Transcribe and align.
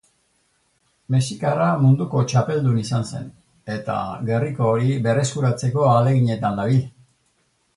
Mexikarra 1.15 1.67
munduko 1.81 2.23
txapeldun 2.31 2.79
izan 2.83 3.05
zen 3.11 3.29
eta 3.75 3.99
gerriko 4.31 4.71
hori 4.71 4.97
berreskuratzeko 5.09 5.87
ahaleginetan 5.91 6.59
dabil. 6.63 6.83